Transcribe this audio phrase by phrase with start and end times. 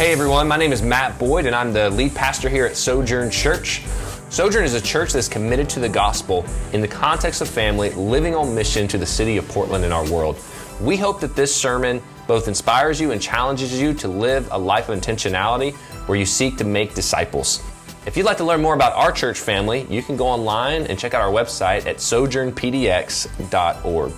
[0.00, 3.30] Hey everyone, my name is Matt Boyd and I'm the lead pastor here at Sojourn
[3.30, 3.82] Church.
[4.30, 8.34] Sojourn is a church that's committed to the gospel in the context of family, living
[8.34, 10.42] on mission to the city of Portland and our world.
[10.80, 14.88] We hope that this sermon both inspires you and challenges you to live a life
[14.88, 15.74] of intentionality
[16.08, 17.62] where you seek to make disciples.
[18.06, 20.98] If you'd like to learn more about our church family, you can go online and
[20.98, 24.12] check out our website at sojournpdx.org.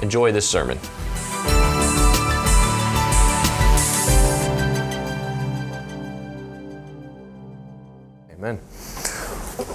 [0.00, 0.78] Enjoy this sermon.
[8.42, 8.58] Amen.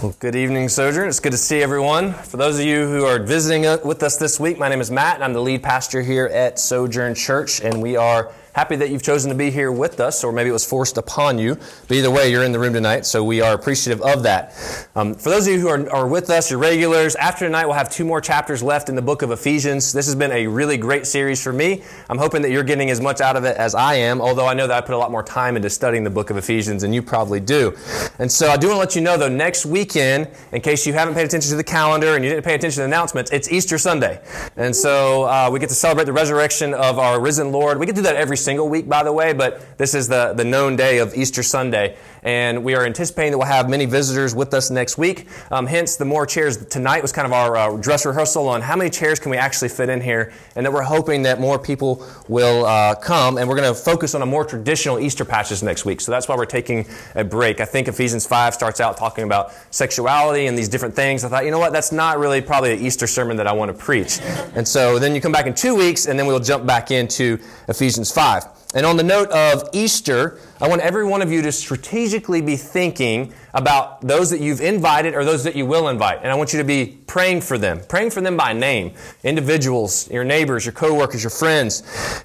[0.04, 1.08] Well, good evening, Sojourn.
[1.08, 2.12] It's good to see everyone.
[2.12, 5.16] For those of you who are visiting with us this week, my name is Matt,
[5.16, 9.04] and I'm the lead pastor here at Sojourn Church, and we are happy that you've
[9.04, 11.54] chosen to be here with us, or maybe it was forced upon you.
[11.88, 14.90] But either way, you're in the room tonight, so we are appreciative of that.
[14.96, 17.76] Um, for those of you who are, are with us, your regulars, after tonight, we'll
[17.76, 19.94] have two more chapters left in the book of Ephesians.
[19.94, 21.84] This has been a really great series for me.
[22.10, 24.56] I'm hoping that you're getting as much out of it as I am, although I
[24.56, 26.96] know that I put a lot more time into studying the book of Ephesians, and
[26.96, 27.78] you probably do.
[28.18, 30.94] And so I do want to let you know, though, next weekend, in case you
[30.94, 33.52] haven't paid attention to the calendar and you didn't pay attention to the announcements, it's
[33.52, 34.20] Easter Sunday.
[34.56, 37.78] And so uh, we get to celebrate the resurrection of our risen Lord.
[37.78, 40.32] We get to do that every single week, by the way, but this is the,
[40.32, 41.98] the known day of Easter Sunday.
[42.24, 45.28] And we are anticipating that we'll have many visitors with us next week.
[45.52, 48.78] Um, hence, the more chairs tonight was kind of our uh, dress rehearsal on how
[48.78, 52.06] many chairs can we actually fit in here, and that we're hoping that more people
[52.30, 53.38] will uh, come.
[53.38, 56.00] And we're going to focus on a more traditional Easter patches next week.
[56.00, 57.60] So that's why we're taking a break.
[57.60, 61.24] I think Ephesians 5 starts out talking about sexuality and these different things.
[61.26, 63.72] I thought, you know what, that's not really probably an Easter sermon that I want
[63.72, 64.20] to preach.
[64.56, 67.40] And so then you come back in two weeks, and then we'll jump back into
[67.68, 68.37] Ephesians 5.
[68.74, 72.56] And on the note of Easter, I want every one of you to strategically be
[72.56, 76.20] thinking about those that you've invited or those that you will invite.
[76.22, 80.10] And I want you to be praying for them, praying for them by name, individuals,
[80.12, 81.82] your neighbors, your coworkers, your friends.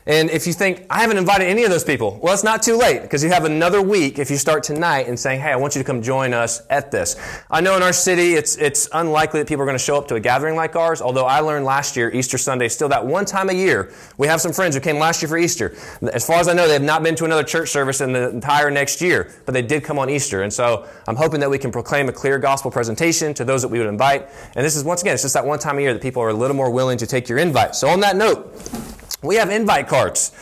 [0.07, 2.77] And if you think, I haven't invited any of those people, well, it's not too
[2.77, 5.75] late because you have another week if you start tonight and saying, hey, I want
[5.75, 7.17] you to come join us at this.
[7.51, 10.09] I know in our city, it's, it's unlikely that people are going to show up
[10.09, 13.25] to a gathering like ours, although I learned last year, Easter Sunday, still that one
[13.25, 15.75] time a year, we have some friends who came last year for Easter.
[16.13, 18.22] As far as I know, they have not been to another church service in the
[18.31, 20.43] entire next year, but they did come on Easter.
[20.43, 23.69] And so I'm hoping that we can proclaim a clear gospel presentation to those that
[23.69, 24.29] we would invite.
[24.55, 26.31] And this is, once again, it's just that one time a year that people are
[26.31, 27.75] a little more willing to take your invite.
[27.75, 28.53] So on that note,
[29.23, 30.33] we have invite cards.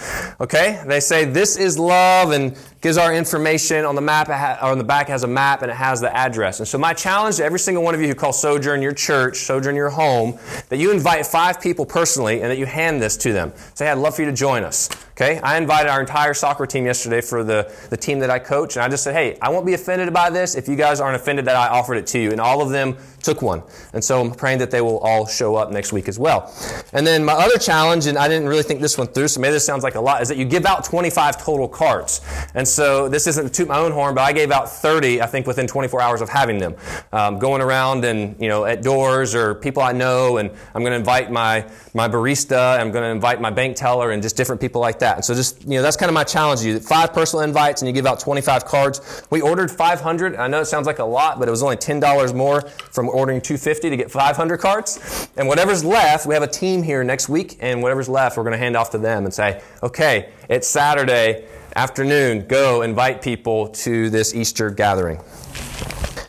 [0.40, 0.82] Okay?
[0.86, 4.28] They say this is love and gives our information on the map
[4.62, 6.60] on the back has a map and it has the address.
[6.60, 9.38] And so my challenge to every single one of you who call Sojourn your church,
[9.38, 13.32] Sojourn your home, that you invite five people personally and that you hand this to
[13.32, 13.52] them.
[13.74, 14.88] Say, I'd love for you to join us.
[15.20, 15.38] Okay?
[15.40, 18.82] I invited our entire soccer team yesterday for the, the team that I coach, and
[18.82, 21.44] I just said, hey, I won't be offended by this if you guys aren't offended
[21.44, 22.30] that I offered it to you.
[22.30, 23.62] And all of them took one.
[23.92, 26.54] And so I'm praying that they will all show up next week as well.
[26.94, 29.52] And then my other challenge, and I didn't really think this one through, so maybe
[29.52, 32.22] this sounds like a lot, is that you give out 25 total cards.
[32.54, 35.26] And so this isn't to toot my own horn, but I gave out 30, I
[35.26, 36.74] think, within 24 hours of having them.
[37.12, 40.92] Um, going around and, you know, at doors or people I know, and I'm going
[40.92, 44.60] to invite my, my barista, I'm going to invite my bank teller, and just different
[44.60, 45.16] people like that.
[45.16, 46.80] And so just, you know, that's kind of my challenge to you.
[46.80, 49.22] Five personal invites, and you give out 25 cards.
[49.30, 50.36] We ordered 500.
[50.36, 53.40] I know it sounds like a lot, but it was only $10 more from ordering
[53.40, 55.28] 250 to get 500 cards.
[55.36, 58.52] And whatever's left, we have a team here next week, and whatever's left, we're going
[58.52, 64.10] to hand off to them and say, okay, it's Saturday afternoon, go invite people to
[64.10, 65.20] this Easter gathering.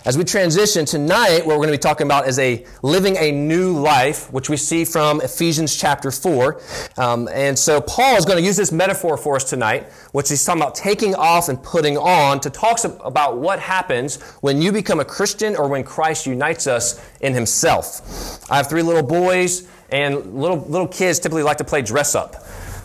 [0.03, 3.31] As we transition tonight, what we're going to be talking about is a living a
[3.31, 6.59] new life, which we see from Ephesians chapter 4.
[6.97, 10.44] Um, and so Paul is going to use this metaphor for us tonight, which he's
[10.44, 15.00] talking about taking off and putting on to talk about what happens when you become
[15.00, 18.50] a Christian or when Christ unites us in himself.
[18.50, 22.35] I have three little boys, and little, little kids typically like to play dress up.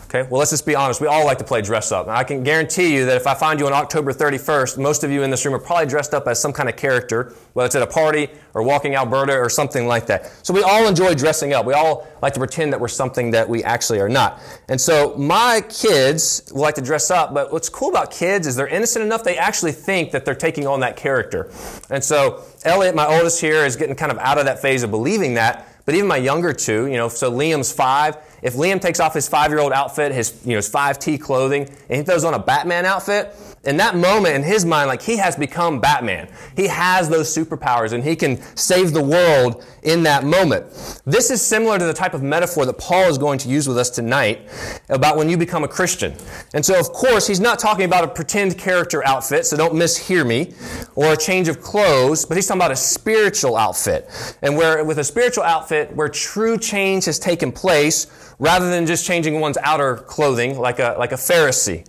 [0.09, 1.01] Okay, well, let's just be honest.
[1.01, 2.07] We all like to play dress up.
[2.07, 5.21] I can guarantee you that if I find you on October 31st, most of you
[5.23, 7.81] in this room are probably dressed up as some kind of character, whether it's at
[7.81, 10.31] a party or walking Alberta or something like that.
[10.45, 11.65] So we all enjoy dressing up.
[11.65, 14.39] We all like to pretend that we're something that we actually are not.
[14.69, 18.65] And so my kids like to dress up, but what's cool about kids is they're
[18.65, 21.51] innocent enough they actually think that they're taking on that character.
[21.89, 24.89] And so Elliot, my oldest here, is getting kind of out of that phase of
[24.89, 25.67] believing that.
[25.83, 28.17] But even my younger two, you know, so Liam's five.
[28.41, 32.03] If Liam takes off his five-year-old outfit, his you know his 5T clothing, and he
[32.03, 33.33] throws on a Batman outfit,
[33.67, 36.29] in that moment, in his mind, like he has become Batman.
[36.55, 40.65] He has those superpowers and he can save the world in that moment.
[41.05, 43.77] This is similar to the type of metaphor that Paul is going to use with
[43.77, 44.47] us tonight
[44.87, 46.15] about when you become a Christian.
[46.53, 50.25] And so, of course, he's not talking about a pretend character outfit, so don't mishear
[50.25, 50.53] me,
[50.95, 54.09] or a change of clothes, but he's talking about a spiritual outfit.
[54.41, 58.07] And where, with a spiritual outfit, where true change has taken place
[58.39, 61.83] rather than just changing one's outer clothing like a, like a Pharisee.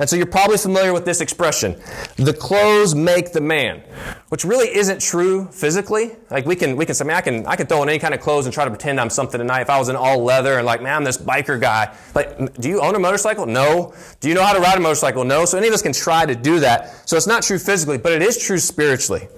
[0.00, 1.76] And so you're probably familiar with this expression
[2.16, 3.82] the clothes make the man,
[4.30, 6.16] which really isn't true physically.
[6.30, 8.14] Like we can, we can say, man, I can, I can throw on any kind
[8.14, 9.60] of clothes and try to pretend I'm something tonight.
[9.60, 11.94] If I was in all leather and like, man, I'm this biker guy.
[12.14, 13.44] Like, do you own a motorcycle?
[13.44, 13.94] No.
[14.20, 15.24] Do you know how to ride a motorcycle?
[15.24, 15.44] No.
[15.44, 17.08] So any of us can try to do that.
[17.08, 19.28] So it's not true physically, but it is true spiritually.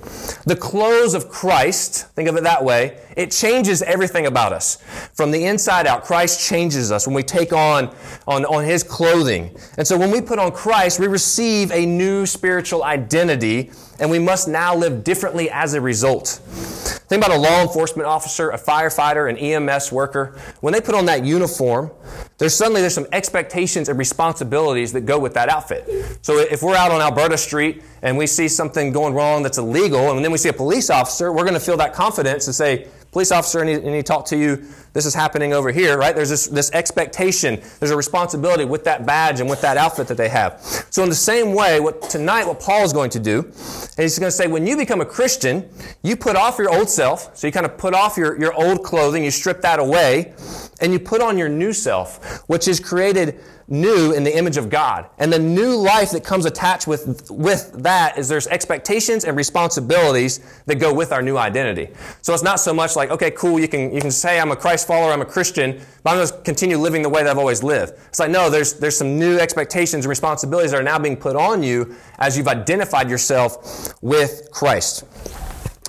[0.47, 4.77] The clothes of Christ, think of it that way, it changes everything about us.
[5.15, 7.95] From the inside out, Christ changes us when we take on,
[8.27, 9.57] on, on His clothing.
[9.77, 14.19] And so when we put on Christ, we receive a new spiritual identity, and we
[14.19, 16.41] must now live differently as a result.
[17.09, 20.39] Think about a law enforcement officer, a firefighter, an EMS worker.
[20.61, 21.91] When they put on that uniform,
[22.39, 25.89] there's suddenly there's some expectations and responsibilities that go with that outfit.
[26.23, 30.11] So if we're out on Alberta Street and we see something going wrong that's illegal,
[30.13, 32.89] and then we see a police officer, we're going to feel that confidence and say,
[33.13, 34.65] police officer, and he, and he talked to you,
[34.95, 36.15] this is happening over here, right?
[36.15, 40.17] There's this, this expectation, there's a responsibility with that badge and with that outfit that
[40.17, 40.61] they have.
[40.91, 44.19] So in the same way, what tonight, what Paul is going to do, and he's
[44.19, 45.69] going to say, when you become a Christian,
[46.03, 48.83] you put off your old self, so you kind of put off your, your old
[48.83, 50.33] clothing, you strip that away,
[50.81, 54.69] and you put on your new self, which is created new in the image of
[54.71, 55.09] God.
[55.19, 60.41] And the new life that comes attached with, with that is there's expectations and responsibilities
[60.67, 61.89] that go with our new identity.
[62.23, 64.57] So it's not so much like, okay, cool, you can, you can say I'm a
[64.57, 67.39] Christ follower, I'm a Christian, but I'm going to continue living the way that I've
[67.39, 67.95] always lived.
[68.09, 71.37] It's like, no, there's, there's some new expectations and responsibilities that are now being put
[71.37, 75.05] on you as you've identified yourself with Christ.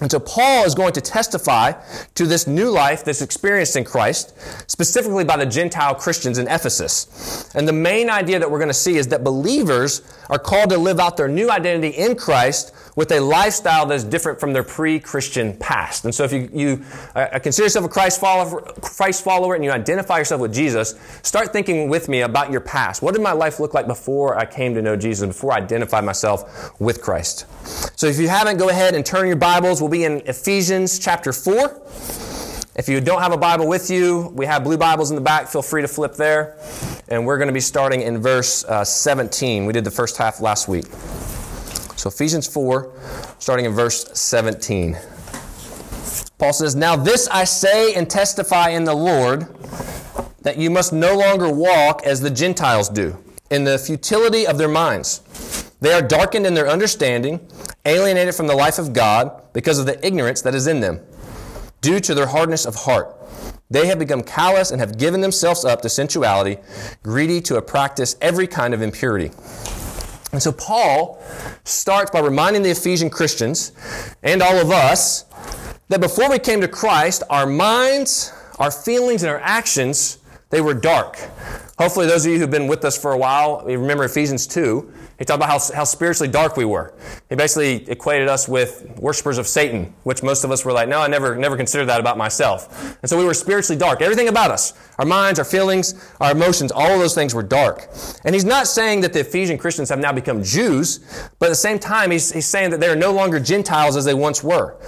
[0.03, 1.71] And so Paul is going to testify
[2.15, 4.37] to this new life that's experienced in Christ,
[4.69, 7.49] specifically by the Gentile Christians in Ephesus.
[7.55, 10.77] And the main idea that we're going to see is that believers are called to
[10.77, 14.63] live out their new identity in Christ with a lifestyle that is different from their
[14.63, 16.05] pre-Christian past.
[16.05, 16.85] And so if you, you
[17.15, 21.51] uh, consider yourself a Christ follower, Christ follower and you identify yourself with Jesus, start
[21.51, 23.01] thinking with me about your past.
[23.01, 26.03] What did my life look like before I came to know Jesus, before I identified
[26.03, 27.45] myself with Christ?
[27.97, 29.81] So if you haven't, go ahead and turn your Bibles.
[29.81, 31.81] We'll be in Ephesians chapter 4.
[32.75, 35.47] If you don't have a Bible with you, we have blue Bibles in the back.
[35.47, 36.57] Feel free to flip there.
[37.07, 39.65] And we're going to be starting in verse uh, 17.
[39.67, 40.85] We did the first half last week.
[42.03, 42.91] So Ephesians 4,
[43.39, 44.97] starting in verse 17.
[46.37, 49.47] Paul says, Now this I say and testify in the Lord,
[50.41, 53.17] that you must no longer walk as the Gentiles do,
[53.49, 55.71] in the futility of their minds.
[55.79, 57.39] They are darkened in their understanding,
[57.85, 60.99] alienated from the life of God because of the ignorance that is in them,
[61.79, 63.15] due to their hardness of heart.
[63.69, 66.57] They have become callous and have given themselves up to sensuality,
[67.01, 69.31] greedy to a practice every kind of impurity.
[70.33, 71.23] And so Paul
[71.63, 73.71] starts by reminding the Ephesian Christians
[74.23, 75.25] and all of us
[75.89, 80.17] that before we came to Christ, our minds, our feelings, and our actions,
[80.49, 81.17] they were dark.
[81.77, 84.91] Hopefully, those of you who've been with us for a while, you remember Ephesians 2.
[85.19, 86.93] He talked about how, how spiritually dark we were.
[87.29, 90.99] He basically equated us with worshippers of Satan, which most of us were like, no,
[90.99, 92.97] I never, never considered that about myself.
[93.01, 94.01] And so we were spiritually dark.
[94.01, 97.87] Everything about us, our minds, our feelings, our emotions, all of those things were dark.
[98.25, 100.99] And he's not saying that the Ephesian Christians have now become Jews,
[101.39, 104.05] but at the same time, he's, he's saying that they are no longer Gentiles as
[104.05, 104.79] they once were.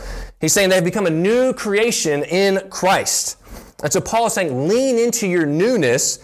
[0.42, 3.38] He's saying they've become a new creation in Christ.
[3.84, 6.18] And so Paul is saying, lean into your newness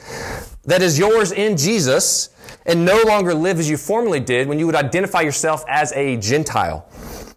[0.63, 2.29] that is yours in Jesus
[2.65, 6.17] and no longer live as you formerly did when you would identify yourself as a
[6.17, 6.87] Gentile.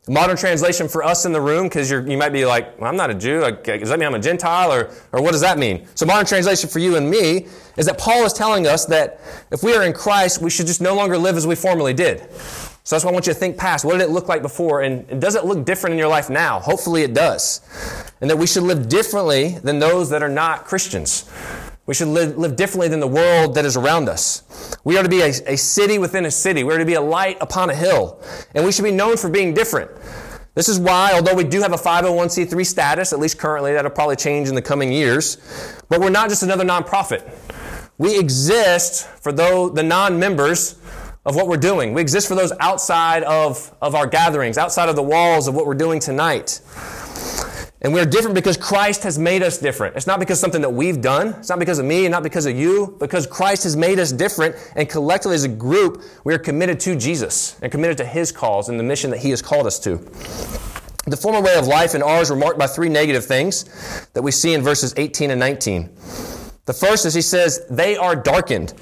[0.07, 3.09] Modern translation for us in the room, because you might be like, well, I'm not
[3.09, 3.41] a Jew.
[3.41, 4.71] Does that mean I'm a Gentile?
[4.71, 5.87] Or, or what does that mean?
[5.95, 7.47] So, modern translation for you and me
[7.79, 9.19] is that Paul is telling us that
[9.51, 12.31] if we are in Christ, we should just no longer live as we formerly did.
[12.87, 13.83] So, that's why I want you to think past.
[13.83, 14.83] What did it look like before?
[14.83, 16.61] And does it look different in your life now?
[16.61, 17.63] Hopefully, it does.
[18.21, 21.31] And that we should live differently than those that are not Christians.
[21.87, 24.77] We should live, live differently than the world that is around us.
[24.85, 26.65] We are to be a, a city within a city.
[26.65, 28.23] We are to be a light upon a hill.
[28.55, 29.91] And we should be known for being different.
[30.55, 34.17] This is why, although we do have a 501c3 status, at least currently, that'll probably
[34.17, 35.37] change in the coming years,
[35.89, 37.29] but we're not just another nonprofit.
[37.99, 40.79] We exist for those, the non members
[41.27, 41.93] of what we're doing.
[41.93, 45.67] We exist for those outside of, of our gatherings, outside of the walls of what
[45.67, 46.61] we're doing tonight.
[47.85, 49.95] And we're different because Christ has made us different.
[49.95, 51.35] It's not because something that we've done.
[51.35, 54.11] It's not because of me and not because of you, because Christ has made us
[54.11, 54.57] different.
[54.75, 58.71] And collectively as a group, we are committed to Jesus and committed to His cause
[58.71, 59.99] and the mission that He has called us to.
[61.07, 63.67] The former way of life and ours were marked by three negative things
[64.15, 65.91] that we see in verses 18 and 19.
[66.67, 68.73] The first is he says, they are darkened.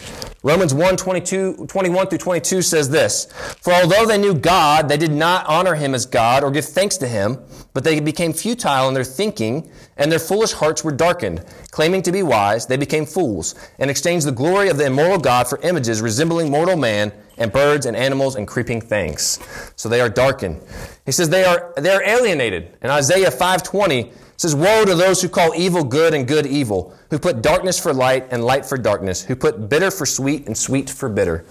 [0.45, 3.27] Romans 1 22, 21 through 22 says this
[3.61, 6.97] For although they knew God, they did not honor him as God or give thanks
[6.99, 7.39] to him,
[7.73, 11.45] but they became futile in their thinking, and their foolish hearts were darkened.
[11.71, 15.47] Claiming to be wise, they became fools, and exchanged the glory of the immortal God
[15.47, 19.39] for images resembling mortal man and birds and animals and creeping things.
[19.77, 20.61] So they are darkened.
[21.07, 22.77] He says they are, they are alienated.
[22.83, 24.13] In Isaiah 520,
[24.43, 27.95] says, Woe to those who call evil good and good evil, who put darkness for
[27.95, 31.45] light and light for darkness, who put bitter for sweet and sweet for bitter.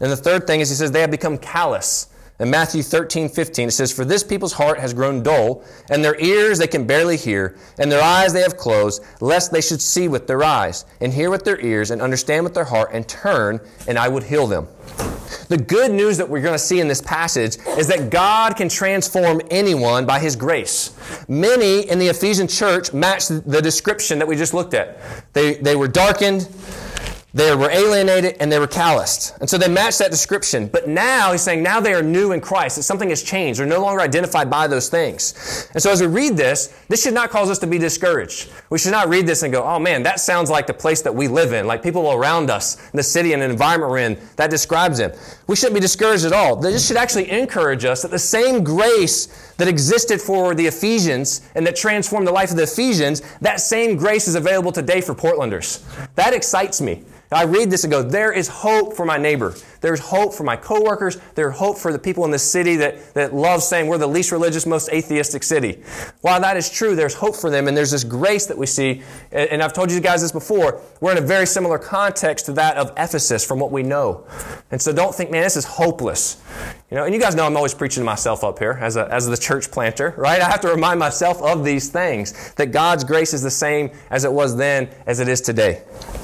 [0.00, 2.09] And the third thing is he says, they have become callous.
[2.40, 6.18] In Matthew 13, 15, it says, For this people's heart has grown dull, and their
[6.18, 10.08] ears they can barely hear, and their eyes they have closed, lest they should see
[10.08, 13.60] with their eyes, and hear with their ears, and understand with their heart, and turn,
[13.86, 14.68] and I would heal them.
[15.48, 18.70] The good news that we're going to see in this passage is that God can
[18.70, 20.96] transform anyone by His grace.
[21.28, 24.98] Many in the Ephesian church match the description that we just looked at.
[25.34, 26.48] They, they were darkened,
[27.32, 29.36] they were alienated and they were calloused.
[29.40, 30.66] And so they match that description.
[30.66, 33.60] But now he's saying now they are new in Christ, that something has changed.
[33.60, 35.68] They're no longer identified by those things.
[35.74, 38.50] And so as we read this, this should not cause us to be discouraged.
[38.70, 41.14] We should not read this and go, oh man, that sounds like the place that
[41.14, 44.18] we live in, like people around us the city and the environment we're in.
[44.36, 45.12] That describes them.
[45.50, 46.54] We shouldn't be discouraged at all.
[46.54, 51.66] This should actually encourage us that the same grace that existed for the Ephesians and
[51.66, 55.82] that transformed the life of the Ephesians, that same grace is available today for Portlanders.
[56.14, 57.02] That excites me.
[57.32, 59.56] I read this and go, there is hope for my neighbor.
[59.80, 61.18] There's hope for my coworkers.
[61.34, 64.32] There's hope for the people in this city that, that love saying we're the least
[64.32, 65.82] religious, most atheistic city.
[66.20, 69.02] While that is true, there's hope for them and there's this grace that we see.
[69.32, 70.80] And I've told you guys this before.
[71.00, 74.26] We're in a very similar context to that of Ephesus from what we know.
[74.70, 76.42] And so don't think, man, this is hopeless.
[76.90, 79.06] You know, and you guys know I'm always preaching to myself up here as, a,
[79.12, 80.40] as the church planter, right?
[80.40, 84.24] I have to remind myself of these things, that God's grace is the same as
[84.24, 85.82] it was then as it is today.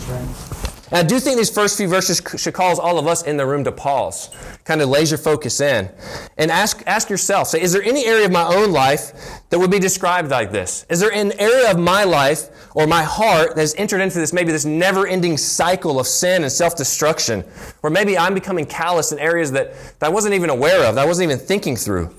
[0.09, 0.56] Right.
[0.91, 3.45] And I do think these first few verses should cause all of us in the
[3.45, 4.31] room to pause,
[4.65, 5.91] kind of laser focus in,
[6.39, 9.13] and ask, ask yourself, say, is there any area of my own life
[9.51, 10.87] that would be described like this?
[10.89, 14.33] Is there an area of my life or my heart that has entered into this,
[14.33, 17.41] maybe this never ending cycle of sin and self destruction,
[17.81, 21.03] where maybe I'm becoming callous in areas that, that I wasn't even aware of, that
[21.03, 22.15] I wasn't even thinking through?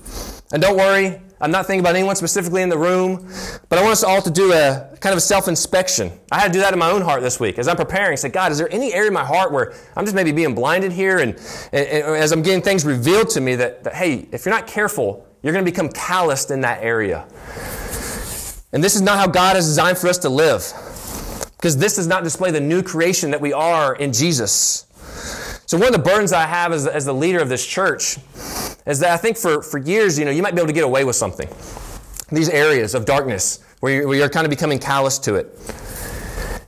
[0.52, 3.30] And don't worry, I'm not thinking about anyone specifically in the room,
[3.68, 6.10] but I want us all to do a kind of a self inspection.
[6.32, 8.16] I had to do that in my own heart this week as I'm preparing.
[8.16, 10.90] Say, God, is there any area in my heart where I'm just maybe being blinded
[10.90, 11.18] here?
[11.18, 11.34] And,
[11.72, 14.66] and, and as I'm getting things revealed to me that, that, hey, if you're not
[14.66, 17.26] careful, you're going to become calloused in that area.
[18.72, 20.72] And this is not how God has designed for us to live.
[21.56, 24.86] Because this does not display the new creation that we are in Jesus.
[25.68, 28.16] So, one of the burdens I have as, as the leader of this church
[28.86, 30.82] is that I think for, for years, you know, you might be able to get
[30.82, 31.46] away with something.
[32.32, 35.54] These areas of darkness where you're, where you're kind of becoming callous to it.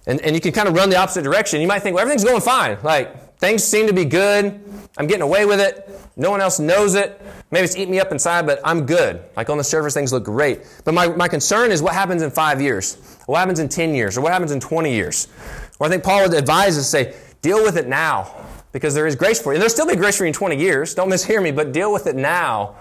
[0.07, 1.63] And, and you can kind of run the opposite direction.
[1.63, 2.77] You might think, well, everything's going fine.
[2.83, 4.61] Like, things seem to be good.
[4.99, 5.89] I'm getting away with it.
[6.17, 7.23] No one else knows it.
[7.51, 9.23] Maybe it's eating me up inside, but I'm good.
[9.35, 10.61] Like on the surface, things look great.
[10.85, 14.19] But my, my concern is what happens in five years, what happens in 10 years,
[14.19, 15.25] or what happens in 20 years.
[15.79, 19.07] Where I think Paul would advise us to say, deal with it now because there
[19.07, 19.57] is grace for you.
[19.57, 20.95] And there'll still be grace for you in 20 years.
[20.95, 22.77] Don't mishear me, but deal with it now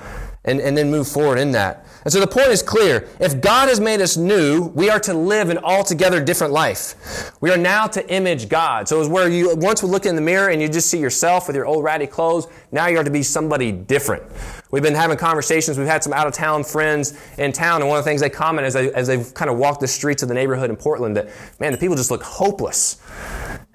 [0.46, 1.86] and, and then move forward in that.
[2.05, 3.10] And so the point is clear.
[3.19, 7.34] If God has made us new, we are to live an altogether different life.
[7.41, 8.88] We are now to image God.
[8.88, 11.48] So it's where you once would look in the mirror and you just see yourself
[11.48, 12.48] with your old ratty clothes.
[12.72, 14.24] Now you are to be somebody different.
[14.72, 15.77] We've been having conversations.
[15.77, 18.29] We've had some out of town friends in town, and one of the things they
[18.29, 21.17] comment as, they, as they've kind of walked the streets of the neighborhood in Portland
[21.17, 21.29] that,
[21.60, 23.01] man, the people just look hopeless.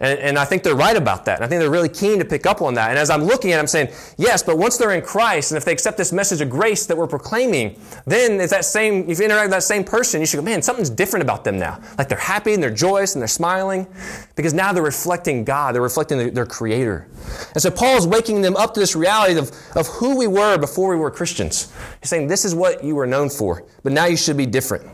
[0.00, 1.36] And, and, I think they're right about that.
[1.36, 2.90] And I think they're really keen to pick up on that.
[2.90, 5.56] And as I'm looking at it, I'm saying, yes, but once they're in Christ, and
[5.56, 9.20] if they accept this message of grace that we're proclaiming, then it's that same, if
[9.20, 11.80] you interact with that same person, you should go, man, something's different about them now.
[11.96, 13.86] Like they're happy and they're joyous and they're smiling
[14.34, 15.76] because now they're reflecting God.
[15.76, 17.06] They're reflecting their, their Creator.
[17.52, 20.90] And so Paul's waking them up to this reality of, of who we were before
[20.90, 21.72] we were Christians.
[22.00, 24.90] He's saying, this is what you were known for, but now you should be different.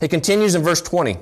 [0.00, 1.16] He continues in verse 20.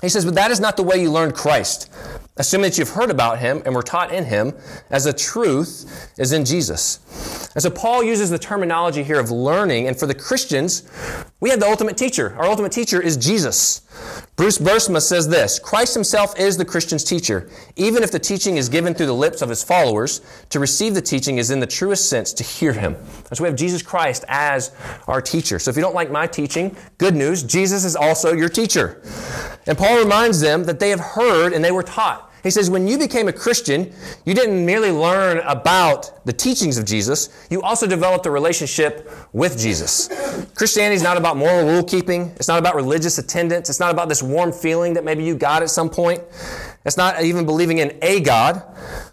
[0.00, 1.92] He says, But that is not the way you learned Christ.
[2.36, 4.54] Assuming that you've heard about him and were taught in him,
[4.88, 7.50] as the truth is in Jesus.
[7.54, 10.88] And so Paul uses the terminology here of learning, and for the Christians,
[11.40, 12.34] we have the ultimate teacher.
[12.38, 13.82] Our ultimate teacher is Jesus.
[14.36, 17.50] Bruce Boersma says this Christ himself is the Christian's teacher.
[17.76, 21.02] Even if the teaching is given through the lips of his followers, to receive the
[21.02, 22.94] teaching is in the truest sense to hear him.
[22.94, 24.74] And so we have Jesus Christ as
[25.08, 25.58] our teacher.
[25.58, 29.02] So if you don't like my teaching, good news, Jesus is also your teacher.
[29.70, 32.28] And Paul reminds them that they have heard and they were taught.
[32.42, 33.92] He says, when you became a Christian,
[34.24, 39.56] you didn't merely learn about the teachings of Jesus, you also developed a relationship with
[39.56, 40.08] Jesus.
[40.56, 44.08] Christianity is not about moral rule keeping, it's not about religious attendance, it's not about
[44.08, 46.20] this warm feeling that maybe you got at some point.
[46.84, 48.64] It's not even believing in a God,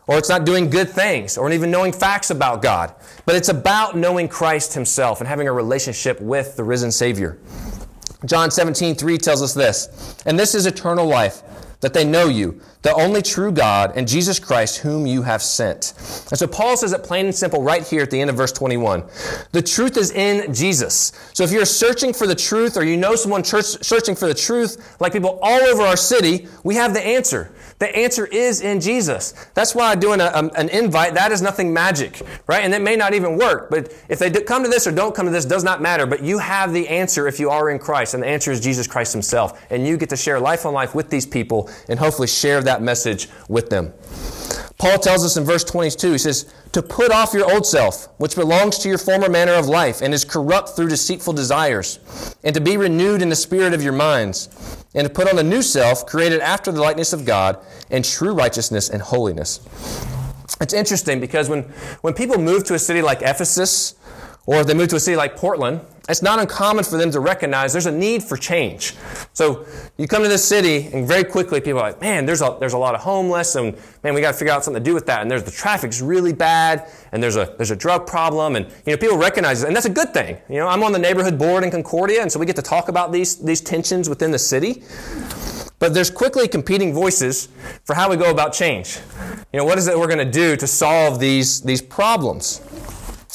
[0.07, 2.95] or it's not doing good things, or even knowing facts about God.
[3.27, 7.37] But it's about knowing Christ Himself and having a relationship with the risen Savior.
[8.25, 11.43] John 17, 3 tells us this, and this is eternal life
[11.81, 15.93] that they know you, the only true God, and Jesus Christ, whom you have sent.
[16.29, 18.51] And so Paul says it plain and simple right here at the end of verse
[18.51, 19.03] 21.
[19.51, 21.11] The truth is in Jesus.
[21.33, 24.97] So if you're searching for the truth or you know someone searching for the truth,
[24.99, 27.51] like people all over our city, we have the answer.
[27.79, 29.33] The answer is in Jesus.
[29.53, 32.63] That's why doing a, a, an invite, that is nothing magic, right?
[32.63, 33.69] And it may not even work.
[33.69, 36.07] But if they come to this or don't come to this, does not matter.
[36.07, 38.15] But you have the answer if you are in Christ.
[38.15, 39.63] And the answer is Jesus Christ Himself.
[39.69, 42.81] And you get to share life on life with these people and hopefully share that
[42.81, 43.93] message with them.
[44.77, 48.35] Paul tells us in verse 22, he says, To put off your old self, which
[48.35, 51.99] belongs to your former manner of life and is corrupt through deceitful desires,
[52.43, 54.49] and to be renewed in the spirit of your minds,
[54.93, 57.57] and to put on a new self, created after the likeness of God,
[57.89, 59.59] in true righteousness and holiness.
[60.61, 61.63] It's interesting because when,
[62.01, 63.95] when people move to a city like Ephesus,
[64.47, 67.19] or if they move to a city like Portland, it's not uncommon for them to
[67.19, 68.95] recognize there's a need for change.
[69.33, 69.65] So
[69.97, 72.71] you come to this city, and very quickly people are like, man, there's a, there's
[72.71, 75.05] a lot of homeless, and man, we got to figure out something to do with
[75.07, 75.21] that.
[75.21, 78.93] And there's the traffic's really bad, and there's a there's a drug problem, and you
[78.93, 80.37] know people recognize it, and that's a good thing.
[80.47, 82.87] You know, I'm on the neighborhood board in Concordia, and so we get to talk
[82.87, 84.83] about these these tensions within the city.
[85.79, 87.49] But there's quickly competing voices
[87.83, 88.97] for how we go about change.
[89.51, 92.61] You know, what is it we're going to do to solve these these problems?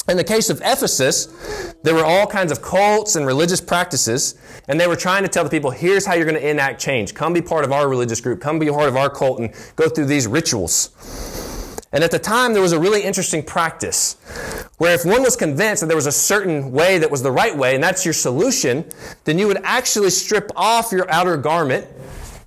[0.09, 1.27] In the case of Ephesus,
[1.83, 4.35] there were all kinds of cults and religious practices,
[4.67, 7.13] and they were trying to tell the people, here's how you're going to enact change.
[7.13, 9.87] Come be part of our religious group, come be part of our cult, and go
[9.87, 10.89] through these rituals.
[11.93, 14.17] And at the time, there was a really interesting practice
[14.77, 17.55] where if one was convinced that there was a certain way that was the right
[17.55, 18.83] way, and that's your solution,
[19.23, 21.87] then you would actually strip off your outer garment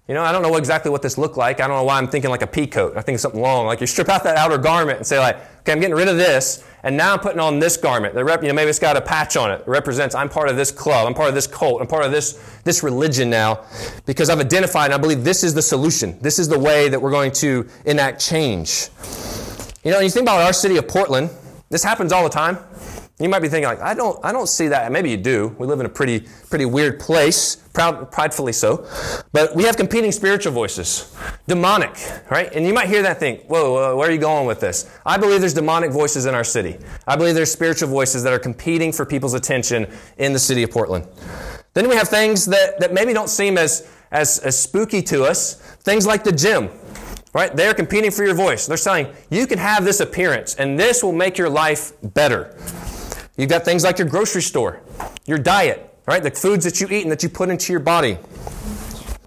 [0.08, 1.60] you know, I don't know exactly what this looked like.
[1.60, 2.96] I don't know why I'm thinking like a pea coat.
[2.96, 3.66] I think something long.
[3.66, 6.16] Like you strip out that outer garment and say like, okay, I'm getting rid of
[6.16, 8.14] this, and now I'm putting on this garment.
[8.14, 9.62] The rep, you know, maybe it's got a patch on it.
[9.62, 11.08] It represents I'm part of this club.
[11.08, 11.80] I'm part of this cult.
[11.80, 13.64] I'm part of this this religion now,
[14.06, 16.16] because I've identified and I believe this is the solution.
[16.20, 18.88] This is the way that we're going to enact change.
[19.83, 21.31] You know, you think about our city of Portland.
[21.68, 22.59] This happens all the time.
[23.18, 24.92] You might be thinking like, I don't, I don't see that.
[24.92, 25.57] Maybe you do.
[25.59, 28.87] We live in a pretty, pretty weird place, proud, pridefully so.
[29.33, 31.96] But we have competing spiritual voices, demonic,
[32.31, 32.52] right?
[32.52, 34.90] And you might hear that think, whoa, where are you going with this?
[35.07, 36.76] I believe there's demonic voices in our city.
[37.07, 40.70] I believe there's spiritual voices that are competing for people's attention in the city of
[40.70, 41.09] Portland.
[41.72, 45.55] Then we have things that, that maybe don't seem as, as, as spooky to us.
[45.55, 46.68] Things like the gym,
[47.33, 47.55] right?
[47.57, 48.66] They're competing for your voice.
[48.66, 52.59] They're saying, you can have this appearance and this will make your life better.
[53.37, 54.81] You've got things like your grocery store,
[55.27, 56.22] your diet, right?
[56.22, 58.18] The foods that you eat and that you put into your body.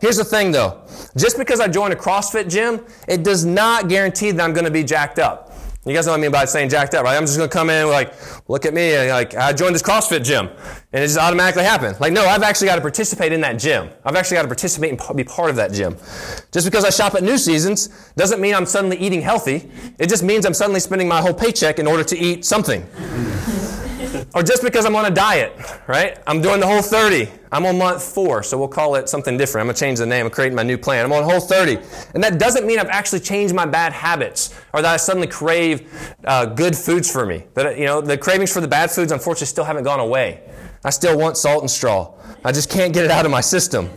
[0.01, 0.81] Here's the thing though.
[1.15, 4.71] Just because I join a CrossFit gym, it does not guarantee that I'm going to
[4.71, 5.49] be jacked up.
[5.85, 7.15] You guys know what I mean by saying jacked up, right?
[7.15, 8.13] I'm just going to come in like,
[8.49, 10.47] look at me, like I joined this CrossFit gym,
[10.91, 11.99] and it just automatically happened.
[12.01, 13.89] Like, no, I've actually got to participate in that gym.
[14.03, 15.95] I've actually got to participate and be part of that gym.
[16.51, 19.71] Just because I shop at New Seasons doesn't mean I'm suddenly eating healthy.
[19.97, 22.85] It just means I'm suddenly spending my whole paycheck in order to eat something.
[24.35, 25.53] Or just because I'm on a diet,
[25.87, 26.19] right?
[26.27, 27.29] I'm doing the whole 30.
[27.51, 29.67] I'm on month four, so we'll call it something different.
[29.67, 30.25] I'm to change the name.
[30.25, 31.03] I'm creating my new plan.
[31.03, 31.79] I'm on whole 30.
[32.13, 36.15] And that doesn't mean I've actually changed my bad habits or that I suddenly crave
[36.25, 37.45] uh, good foods for me.
[37.55, 40.43] That, you know, the cravings for the bad foods, unfortunately, still haven't gone away.
[40.85, 42.13] I still want Salt and Straw.
[42.45, 43.89] I just can't get it out of my system.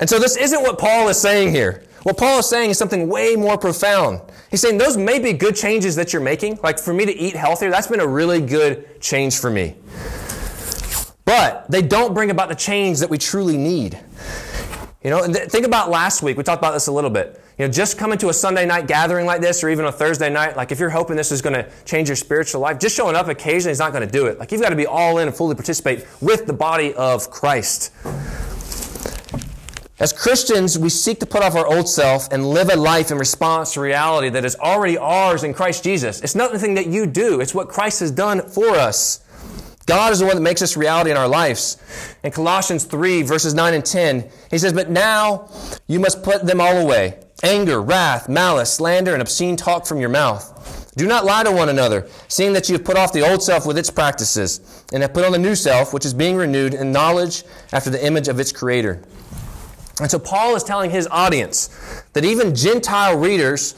[0.00, 1.85] And so this isn't what Paul is saying here.
[2.06, 4.20] What Paul is saying is something way more profound.
[4.48, 6.60] He's saying those may be good changes that you're making.
[6.62, 9.74] Like for me to eat healthier, that's been a really good change for me.
[11.24, 13.98] But they don't bring about the change that we truly need.
[15.02, 16.36] You know, th- think about last week.
[16.36, 17.42] We talked about this a little bit.
[17.58, 20.30] You know, just coming to a Sunday night gathering like this, or even a Thursday
[20.30, 23.16] night, like if you're hoping this is going to change your spiritual life, just showing
[23.16, 24.38] up occasionally is not going to do it.
[24.38, 27.92] Like you've got to be all in and fully participate with the body of Christ.
[29.98, 33.16] As Christians, we seek to put off our old self and live a life in
[33.16, 36.20] response to reality that is already ours in Christ Jesus.
[36.20, 39.20] It's not anything that you do, it's what Christ has done for us.
[39.86, 41.78] God is the one that makes this reality in our lives.
[42.22, 45.48] In Colossians 3, verses 9 and 10, he says, But now
[45.86, 50.08] you must put them all away anger, wrath, malice, slander, and obscene talk from your
[50.10, 50.92] mouth.
[50.96, 53.66] Do not lie to one another, seeing that you have put off the old self
[53.66, 56.92] with its practices, and have put on the new self, which is being renewed in
[56.92, 59.02] knowledge after the image of its creator.
[60.00, 61.68] And so Paul is telling his audience
[62.12, 63.74] that even Gentile readers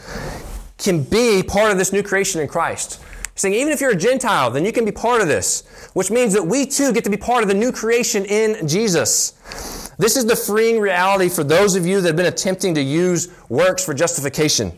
[0.77, 3.01] can be part of this new creation in Christ.
[3.35, 6.11] He's saying, even if you're a Gentile, then you can be part of this, which
[6.11, 9.93] means that we too get to be part of the new creation in Jesus.
[9.99, 13.29] This is the freeing reality for those of you that have been attempting to use
[13.49, 14.73] works for justification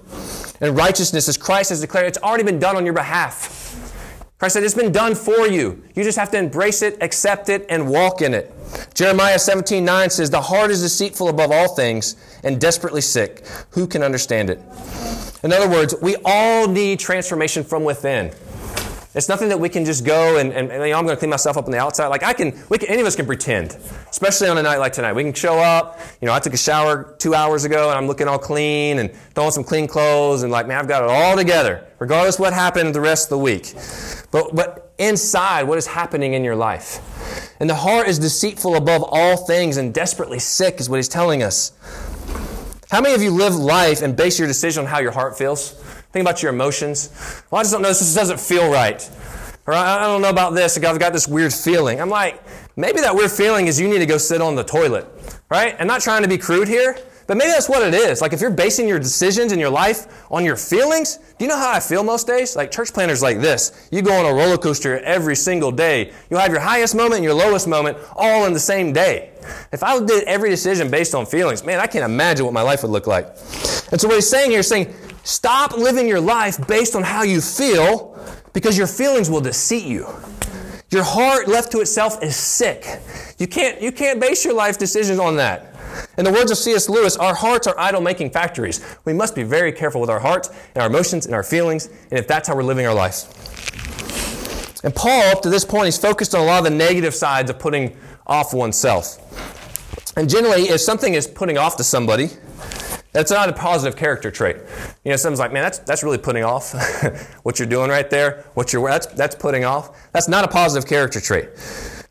[0.61, 2.07] and righteousness as Christ has declared.
[2.07, 3.60] It's already been done on your behalf.
[4.41, 5.83] Christ said, It's been done for you.
[5.95, 8.51] You just have to embrace it, accept it, and walk in it.
[8.95, 13.47] Jeremiah 17 9 says, The heart is deceitful above all things and desperately sick.
[13.73, 14.59] Who can understand it?
[15.43, 18.33] In other words, we all need transformation from within.
[19.13, 21.19] It's nothing that we can just go and, and, and you know, I'm going to
[21.19, 22.07] clean myself up on the outside.
[22.09, 23.77] Like I can, we can, any of us can pretend,
[24.09, 25.15] especially on a night like tonight.
[25.15, 25.99] We can show up.
[26.21, 29.13] You know, I took a shower two hours ago and I'm looking all clean and
[29.35, 32.95] throwing some clean clothes and like, man, I've got it all together, regardless what happened
[32.95, 33.75] the rest of the week.
[34.31, 37.01] But, but inside, what is happening in your life?
[37.59, 41.43] And the heart is deceitful above all things and desperately sick, is what he's telling
[41.43, 41.73] us.
[42.93, 45.81] How many of you live life and base your decision on how your heart feels?
[46.13, 47.11] Think about your emotions.
[47.51, 47.89] Well, I just don't know.
[47.89, 49.09] This doesn't feel right.
[49.67, 50.77] Or I don't know about this.
[50.77, 52.01] I've got this weird feeling.
[52.01, 52.43] I'm like,
[52.77, 55.07] maybe that weird feeling is you need to go sit on the toilet,
[55.49, 55.77] right?
[55.79, 56.97] And not trying to be crude here,
[57.31, 58.21] but maybe that's what it is.
[58.21, 61.57] Like if you're basing your decisions in your life on your feelings, do you know
[61.57, 62.57] how I feel most days?
[62.57, 63.87] Like church planners like this.
[63.93, 66.13] You go on a roller coaster every single day.
[66.29, 69.31] You'll have your highest moment and your lowest moment all in the same day.
[69.71, 72.83] If I did every decision based on feelings, man, I can't imagine what my life
[72.83, 73.27] would look like.
[73.93, 77.23] And so what he's saying here is saying, stop living your life based on how
[77.23, 78.21] you feel
[78.55, 80.09] because your feelings will deceive you.
[80.91, 82.85] Your heart left to itself is sick.
[83.39, 85.70] You can't, you can't base your life decisions on that.
[86.19, 86.89] In the words of C.S.
[86.89, 88.85] Lewis, our hearts are idol making factories.
[89.05, 92.19] We must be very careful with our hearts and our emotions and our feelings, and
[92.19, 93.27] if that's how we're living our lives.
[94.83, 97.51] And Paul, up to this point, he's focused on a lot of the negative sides
[97.51, 99.19] of putting off oneself.
[100.17, 102.31] And generally, if something is putting off to somebody,
[103.13, 104.57] that's not a positive character trait.
[105.05, 106.73] You know, someone's like, man, that's, that's really putting off
[107.43, 108.45] what you're doing right there.
[108.55, 110.11] What you're, that's, that's putting off.
[110.13, 111.51] That's not a positive character trait.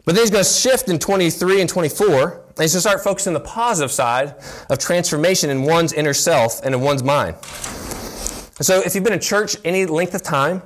[0.10, 3.04] But then he's going to shift in 23 and 24 and he's going to start
[3.04, 4.34] focusing on the positive side
[4.72, 7.36] of transformation in one's inner self and in one's mind.
[8.60, 10.64] So, if you've been in church any length of time,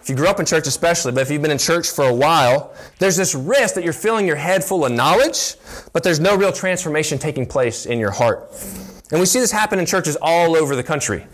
[0.00, 2.14] if you grew up in church especially, but if you've been in church for a
[2.14, 5.56] while, there's this risk that you're filling your head full of knowledge,
[5.92, 8.48] but there's no real transformation taking place in your heart.
[9.10, 11.26] And we see this happen in churches all over the country.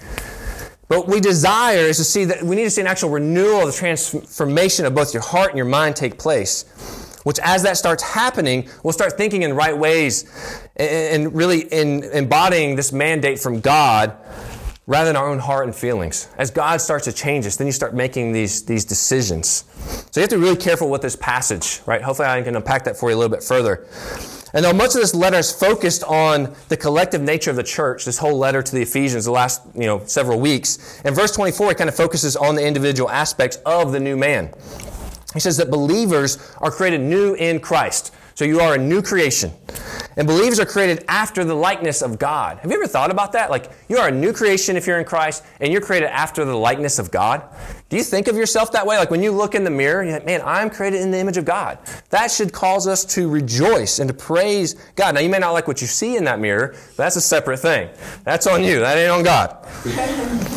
[0.86, 3.66] What we desire is to see that we need to see an actual renewal of
[3.66, 6.64] the transformation of both your heart and your mind take place
[7.22, 10.30] which as that starts happening, we'll start thinking in right ways
[10.76, 14.16] and really in embodying this mandate from God
[14.86, 16.28] rather than our own heart and feelings.
[16.36, 19.64] As God starts to change us, then you start making these, these decisions.
[20.10, 22.02] So you have to be really careful with this passage, right?
[22.02, 23.86] Hopefully I can unpack that for you a little bit further.
[24.52, 28.04] And though much of this letter is focused on the collective nature of the church,
[28.04, 31.72] this whole letter to the Ephesians, the last you know several weeks, in verse 24
[31.72, 34.52] it kind of focuses on the individual aspects of the new man.
[35.34, 38.12] He says that believers are created new in Christ.
[38.34, 39.52] So you are a new creation.
[40.16, 42.58] And believers are created after the likeness of God.
[42.58, 43.50] Have you ever thought about that?
[43.50, 46.56] Like, you are a new creation if you're in Christ, and you're created after the
[46.56, 47.42] likeness of God.
[47.90, 48.96] Do you think of yourself that way?
[48.96, 51.36] Like, when you look in the mirror, you're like, man, I'm created in the image
[51.36, 51.76] of God.
[52.10, 55.16] That should cause us to rejoice and to praise God.
[55.16, 57.58] Now, you may not like what you see in that mirror, but that's a separate
[57.58, 57.90] thing.
[58.22, 58.78] That's on you.
[58.78, 59.66] That ain't on God.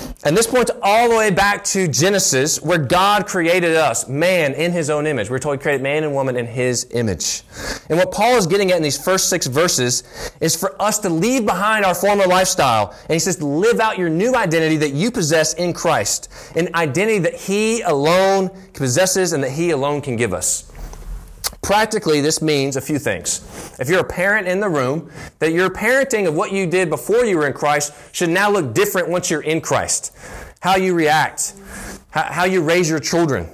[0.26, 4.72] And this points all the way back to Genesis, where God created us, man, in
[4.72, 5.30] his own image.
[5.30, 7.44] We're told he created man and woman in his image.
[7.90, 10.04] And what Paul is getting at in these first six verses
[10.40, 12.96] is for us to leave behind our former lifestyle.
[13.02, 16.70] And he says to live out your new identity that you possess in Christ, an
[16.74, 20.72] identity that he alone possesses and that he alone can give us.
[21.62, 23.76] Practically, this means a few things.
[23.80, 25.10] If you're a parent in the room,
[25.40, 28.74] that your parenting of what you did before you were in Christ should now look
[28.74, 30.16] different once you're in Christ.
[30.60, 31.54] How you react,
[32.12, 33.50] how you raise your children.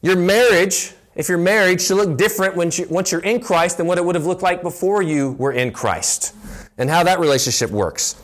[0.00, 4.04] Your marriage, if you're married, should look different once you're in Christ than what it
[4.04, 6.34] would have looked like before you were in Christ,
[6.78, 8.14] and how that relationship works.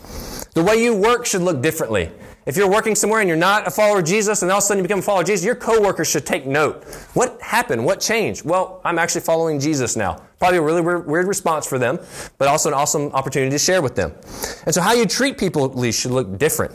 [0.54, 2.10] The way you work should look differently.
[2.48, 4.66] If you're working somewhere and you're not a follower of Jesus and all of a
[4.66, 6.82] sudden you become a follower of Jesus, your coworkers should take note.
[7.12, 7.84] What happened?
[7.84, 8.42] What changed?
[8.42, 10.22] Well, I'm actually following Jesus now.
[10.38, 11.98] Probably a really weird response for them,
[12.38, 14.14] but also an awesome opportunity to share with them.
[14.64, 16.74] And so how you treat people at least should look different.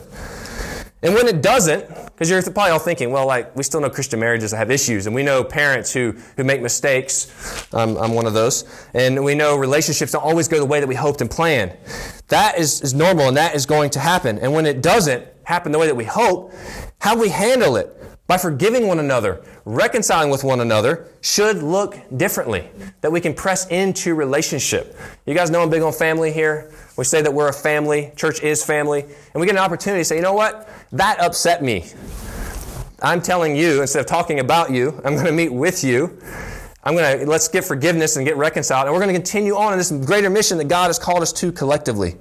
[1.02, 4.20] And when it doesn't, because you're probably all thinking, well, like, we still know Christian
[4.20, 7.66] marriages that have issues, and we know parents who, who make mistakes.
[7.74, 8.64] Um, I'm one of those.
[8.94, 11.76] And we know relationships don't always go the way that we hoped and planned.
[12.28, 14.38] That is, is normal, and that is going to happen.
[14.38, 16.52] And when it doesn't happen the way that we hope,
[17.00, 22.70] how we handle it by forgiving one another, reconciling with one another, should look differently.
[23.02, 24.96] That we can press into relationship.
[25.26, 26.72] You guys know I'm big on family here.
[26.96, 30.04] We say that we're a family, church is family, and we get an opportunity to
[30.04, 30.68] say, you know what?
[30.92, 31.84] That upset me.
[33.02, 36.18] I'm telling you, instead of talking about you, I'm going to meet with you.
[36.84, 39.72] I'm going to, let's get forgiveness and get reconciled, and we're going to continue on
[39.72, 42.16] in this greater mission that God has called us to collectively.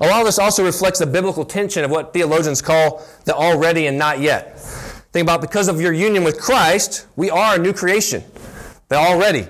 [0.00, 3.86] A lot of this also reflects the biblical tension of what theologians call the already
[3.86, 4.58] and not yet.
[5.12, 8.24] Think about because of your union with Christ, we are a new creation.
[8.88, 9.46] They're already.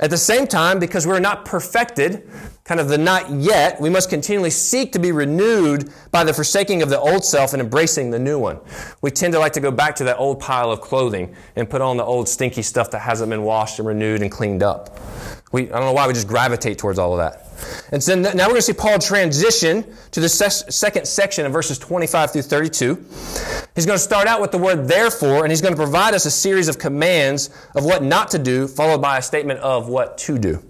[0.00, 2.28] At the same time, because we're not perfected,
[2.64, 6.82] kind of the not yet, we must continually seek to be renewed by the forsaking
[6.82, 8.58] of the old self and embracing the new one.
[9.02, 11.80] We tend to like to go back to that old pile of clothing and put
[11.80, 14.98] on the old stinky stuff that hasn't been washed and renewed and cleaned up.
[15.54, 17.46] We, I don't know why we just gravitate towards all of that.
[17.92, 21.78] And so now we're going to see Paul transition to the second section of verses
[21.78, 22.96] 25 through 32.
[23.76, 26.26] He's going to start out with the word therefore, and he's going to provide us
[26.26, 30.18] a series of commands of what not to do, followed by a statement of what
[30.18, 30.60] to do.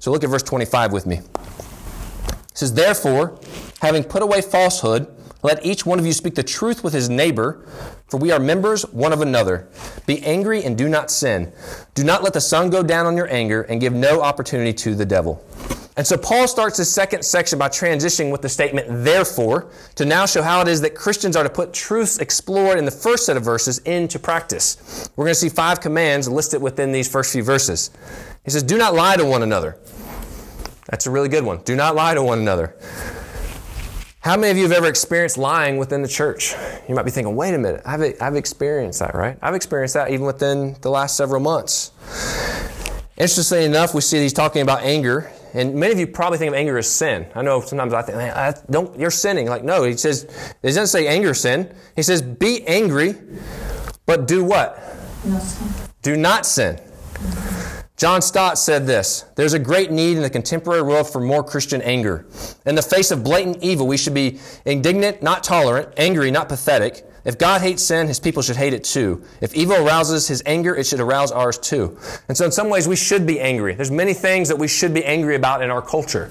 [0.00, 1.16] So look at verse 25 with me.
[1.16, 3.40] It says, Therefore,
[3.80, 5.06] having put away falsehood,
[5.42, 7.66] let each one of you speak the truth with his neighbor,
[8.08, 9.68] for we are members one of another.
[10.06, 11.52] Be angry and do not sin.
[11.94, 14.94] Do not let the sun go down on your anger, and give no opportunity to
[14.94, 15.44] the devil.
[15.96, 20.26] And so Paul starts his second section by transitioning with the statement, therefore, to now
[20.26, 23.38] show how it is that Christians are to put truths explored in the first set
[23.38, 25.08] of verses into practice.
[25.16, 27.90] We're going to see five commands listed within these first few verses.
[28.44, 29.78] He says, Do not lie to one another.
[30.86, 31.62] That's a really good one.
[31.62, 32.76] Do not lie to one another.
[34.26, 36.52] How many of you have ever experienced lying within the church?
[36.88, 39.38] You might be thinking, wait a minute, I've, I've experienced that, right?
[39.40, 41.92] I've experienced that even within the last several months.
[43.16, 46.54] Interestingly enough, we see he's talking about anger and many of you probably think of
[46.54, 47.28] anger as sin.
[47.36, 49.46] I know sometimes I think, man, I don't, you're sinning.
[49.46, 50.28] Like, no, he says,
[50.60, 51.72] he doesn't say anger sin.
[51.94, 53.14] He says, be angry,
[54.06, 54.82] but do what?
[55.24, 55.40] No
[56.02, 56.80] do not sin.
[57.96, 61.80] John Stott said this There's a great need in the contemporary world for more Christian
[61.80, 62.26] anger.
[62.66, 67.06] In the face of blatant evil, we should be indignant, not tolerant, angry, not pathetic,
[67.26, 69.24] if God hates sin, his people should hate it too.
[69.40, 71.98] If evil arouses his anger, it should arouse ours too.
[72.28, 73.74] And so in some ways we should be angry.
[73.74, 76.30] There's many things that we should be angry about in our culture.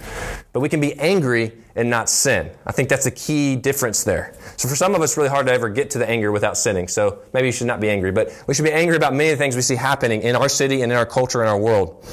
[0.53, 2.49] But we can be angry and not sin.
[2.65, 4.35] I think that's a key difference there.
[4.55, 6.57] So for some of us, it's really hard to ever get to the anger without
[6.57, 6.87] sinning.
[6.87, 9.57] So maybe you should not be angry, but we should be angry about many things
[9.57, 12.05] we see happening in our city and in our culture and our world.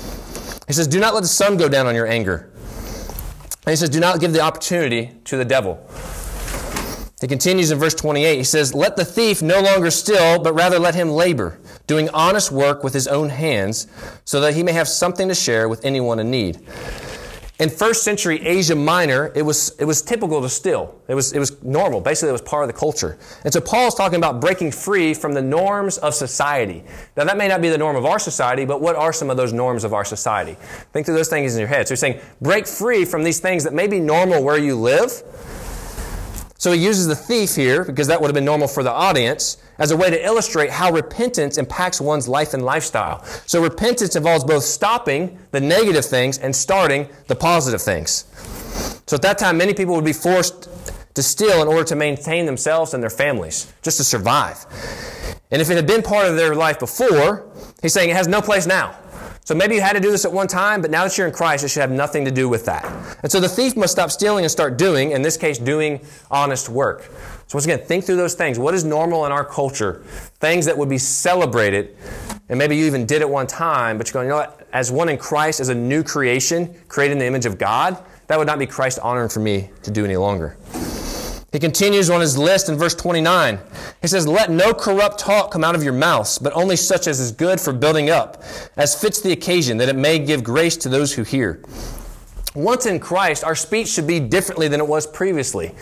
[0.66, 2.51] He says, do not let the sun go down on your anger.
[3.64, 5.87] And he says, do not give the opportunity to the devil.
[7.23, 8.37] He continues in verse 28.
[8.37, 12.51] He says, Let the thief no longer steal, but rather let him labor, doing honest
[12.51, 13.87] work with his own hands,
[14.25, 16.61] so that he may have something to share with anyone in need.
[17.61, 21.01] In first century Asia Minor, it was, it was typical to steal.
[21.07, 22.01] It was, it was normal.
[22.01, 23.17] Basically, it was part of the culture.
[23.45, 26.83] And so Paul's talking about breaking free from the norms of society.
[27.17, 29.37] Now, that may not be the norm of our society, but what are some of
[29.37, 30.57] those norms of our society?
[30.93, 31.87] Think through those things in your head.
[31.87, 35.23] So he's saying, break free from these things that may be normal where you live,
[36.62, 39.57] so he uses the thief here, because that would have been normal for the audience,
[39.81, 43.25] as a way to illustrate how repentance impacts one's life and lifestyle.
[43.46, 48.27] So repentance involves both stopping the negative things and starting the positive things.
[49.09, 50.68] So at that time, many people would be forced
[51.14, 54.64] to steal in order to maintain themselves and their families, just to survive.
[55.51, 57.51] And if it had been part of their life before,
[57.83, 58.96] he's saying it has no place now.
[59.45, 61.33] So maybe you had to do this at one time, but now that you're in
[61.33, 62.85] Christ, it should have nothing to do with that.
[63.25, 66.01] And so the thief must stop stealing and start doing, in this case, doing
[66.31, 67.11] honest work.
[67.49, 68.59] So once again, think through those things.
[68.59, 70.05] What is normal in our culture?
[70.39, 71.97] Things that would be celebrated,
[72.49, 74.69] and maybe you even did it one time, but you're going, you know what?
[74.73, 78.39] As one in Christ, as a new creation, created in the image of God, that
[78.39, 80.57] would not be Christ honoring for me to do any longer.
[81.53, 83.59] He continues on his list in verse 29.
[84.01, 87.21] He says, Let no corrupt talk come out of your mouths, but only such as
[87.21, 88.43] is good for building up,
[88.77, 91.62] as fits the occasion, that it may give grace to those who hear.
[92.55, 95.75] Once in Christ, our speech should be differently than it was previously.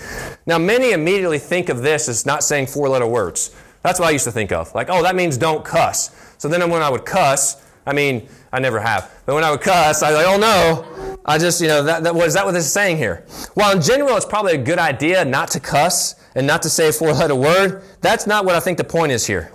[0.45, 3.55] Now, many immediately think of this as not saying four letter words.
[3.83, 4.75] That's what I used to think of.
[4.75, 6.35] Like, oh, that means don't cuss.
[6.39, 9.61] So then when I would cuss, I mean, I never have, but when I would
[9.61, 12.47] cuss, I was like, oh no, I just, you know, that, that, what is that
[12.47, 13.27] what this is saying here?
[13.55, 16.89] While in general it's probably a good idea not to cuss and not to say
[16.89, 19.53] a four letter word, that's not what I think the point is here.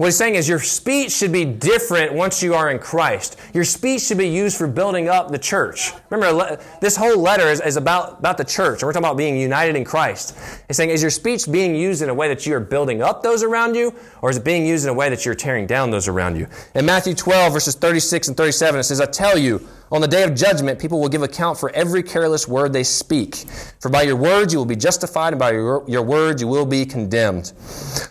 [0.00, 3.38] What he's saying is your speech should be different once you are in Christ.
[3.52, 5.92] Your speech should be used for building up the church.
[6.08, 9.38] Remember, this whole letter is, is about, about the church, and we're talking about being
[9.38, 10.38] united in Christ.
[10.68, 13.22] He's saying, is your speech being used in a way that you are building up
[13.22, 15.90] those around you, or is it being used in a way that you're tearing down
[15.90, 16.46] those around you?
[16.74, 20.22] In Matthew 12, verses 36 and 37, it says, I tell you, on the day
[20.22, 23.34] of judgment, people will give account for every careless word they speak.
[23.80, 26.64] For by your words you will be justified, and by your, your words you will
[26.64, 27.52] be condemned.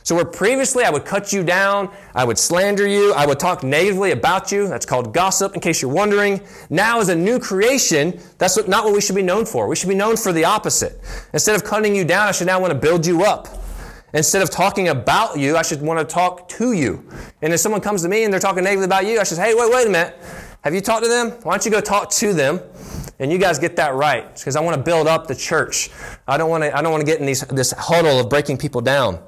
[0.04, 3.64] So, where previously I would cut you down, I would slander you, I would talk
[3.64, 6.42] negatively about you, that's called gossip, in case you're wondering.
[6.70, 9.68] Now, as a new creation, that's not what we should be known for.
[9.70, 11.00] We should be known for the opposite.
[11.32, 13.48] Instead of cutting you down, I should now want to build you up.
[14.14, 17.08] Instead of talking about you, I should want to talk to you.
[17.42, 19.50] And if someone comes to me and they're talking negatively about you, I should say,
[19.50, 20.18] hey, wait, wait a minute.
[20.62, 21.32] Have you talked to them?
[21.44, 22.60] Why don't you go talk to them
[23.22, 25.90] And you guys get that right because I want to build up the church.
[26.26, 28.58] I don't want to, I don't want to get in these, this huddle of breaking
[28.58, 29.20] people down.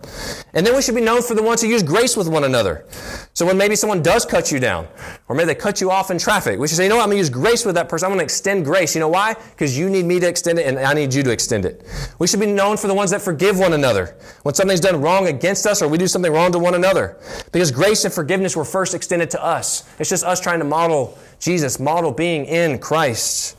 [0.54, 2.86] And then we should be known for the ones who use grace with one another.
[3.34, 4.88] So when maybe someone does cut you down,
[5.28, 7.10] or maybe they cut you off in traffic, we should say, you know what, I'm
[7.10, 8.06] going to use grace with that person.
[8.06, 8.96] I'm going to extend grace.
[8.96, 9.34] You know why?
[9.34, 11.86] Because you need me to extend it and I need you to extend it.
[12.18, 14.16] We should be known for the ones that forgive one another.
[14.44, 17.18] When something's done wrong against us or we do something wrong to one another.
[17.52, 19.84] Because grace and forgiveness were first extended to us.
[20.00, 23.58] It's just us trying to model Jesus, model being in Christ.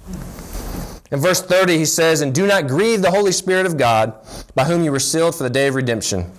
[1.10, 4.14] In verse 30, he says, And do not grieve the Holy Spirit of God,
[4.54, 6.30] by whom you were sealed for the day of redemption.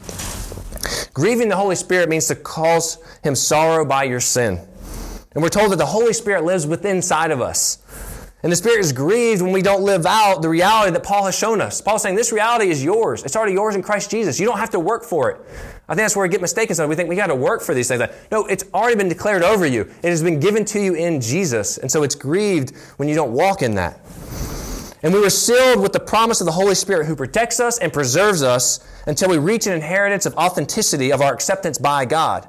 [1.13, 4.59] Grieving the Holy Spirit means to cause him sorrow by your sin.
[5.33, 7.79] And we're told that the Holy Spirit lives within inside of us.
[8.41, 11.37] And the Spirit is grieved when we don't live out the reality that Paul has
[11.37, 11.81] shown us.
[11.81, 13.23] Paul's saying this reality is yours.
[13.23, 14.39] It's already yours in Christ Jesus.
[14.39, 15.41] You don't have to work for it.
[15.87, 16.75] I think that's where we get mistaken.
[16.75, 18.01] So we think we got to work for these things.
[18.31, 19.81] No, it's already been declared over you.
[19.81, 21.77] It has been given to you in Jesus.
[21.77, 23.99] And so it's grieved when you don't walk in that.
[25.03, 27.91] And we were sealed with the promise of the Holy Spirit who protects us and
[27.91, 32.47] preserves us until we reach an inheritance of authenticity of our acceptance by God.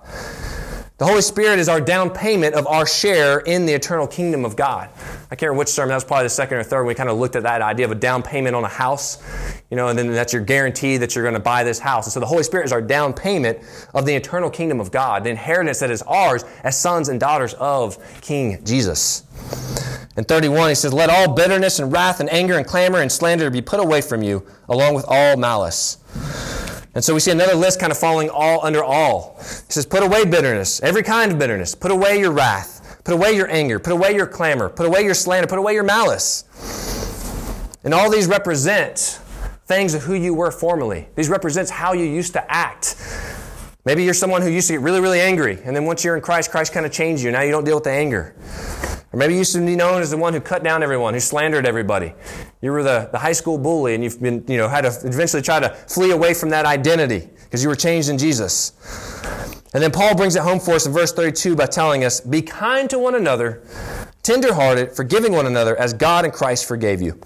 [0.96, 4.54] The Holy Spirit is our down payment of our share in the eternal kingdom of
[4.54, 4.88] God.
[5.28, 7.18] I can't remember which sermon, that was probably the second or third, we kind of
[7.18, 9.20] looked at that idea of a down payment on a house,
[9.72, 12.07] you know, and then that's your guarantee that you're going to buy this house.
[12.07, 13.59] And so the Holy Spirit is our down payment
[13.92, 17.54] of the eternal kingdom of God, the inheritance that is ours as sons and daughters
[17.54, 19.24] of King Jesus.
[20.16, 23.50] In 31, he says, Let all bitterness and wrath and anger and clamor and slander
[23.50, 25.98] be put away from you, along with all malice.
[26.94, 29.37] And so we see another list kind of falling all under all.
[29.38, 31.74] He says, Put away bitterness, every kind of bitterness.
[31.74, 33.00] Put away your wrath.
[33.04, 33.78] Put away your anger.
[33.78, 34.68] Put away your clamor.
[34.68, 35.46] Put away your slander.
[35.46, 36.44] Put away your malice.
[37.85, 39.20] And all these represent
[39.66, 41.09] things of who you were formerly.
[41.14, 42.96] These represents how you used to act.
[43.85, 46.23] Maybe you're someone who used to get really, really angry, and then once you're in
[46.23, 47.31] Christ, Christ kind of changed you.
[47.31, 48.35] Now you don't deal with the anger.
[49.14, 51.20] Or maybe you used to be known as the one who cut down everyone, who
[51.20, 52.14] slandered everybody.
[52.61, 55.40] You were the, the high school bully and you've been, you know, had to eventually
[55.40, 58.73] try to flee away from that identity because you were changed in Jesus.
[59.73, 62.42] And then Paul brings it home for us in verse 32 by telling us, Be
[62.42, 63.62] kind to one another,
[64.25, 67.20] tenderhearted, forgiving one another as God and Christ forgave you.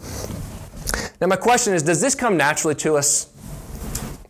[1.22, 3.32] Now, my question is, does this come naturally to us?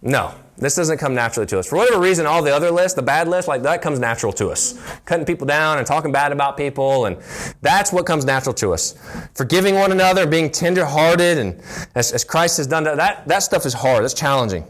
[0.00, 0.32] No.
[0.58, 1.68] This doesn't come naturally to us.
[1.68, 4.48] For whatever reason, all the other lists, the bad list, like that comes natural to
[4.48, 4.78] us.
[5.04, 7.16] Cutting people down and talking bad about people, and
[7.62, 8.98] that's what comes natural to us.
[9.34, 11.62] Forgiving one another, being tender-hearted, and
[11.94, 14.04] as, as Christ has done, that, that stuff is hard.
[14.04, 14.64] It's challenging.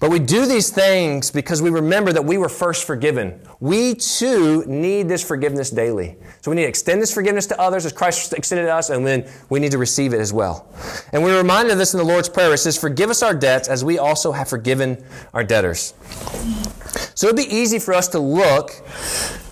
[0.00, 3.40] But we do these things because we remember that we were first forgiven.
[3.58, 6.16] We too need this forgiveness daily.
[6.40, 9.04] So we need to extend this forgiveness to others as Christ extended to us, and
[9.04, 10.68] then we need to receive it as well.
[11.12, 12.54] And we're reminded of this in the Lord's Prayer.
[12.54, 15.94] It says, Forgive us our debts as we also have forgiven our debtors.
[17.14, 18.70] So it'd be easy for us to look